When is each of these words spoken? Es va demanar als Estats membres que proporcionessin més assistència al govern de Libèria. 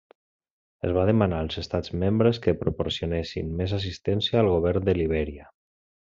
Es 0.87 0.93
va 0.97 1.01
demanar 1.09 1.41
als 1.43 1.57
Estats 1.61 1.93
membres 2.05 2.39
que 2.45 2.55
proporcionessin 2.63 3.51
més 3.63 3.75
assistència 3.81 4.41
al 4.43 4.49
govern 4.55 4.89
de 4.89 4.97
Libèria. 5.01 5.47